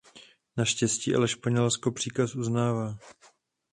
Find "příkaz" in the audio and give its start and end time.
1.91-2.35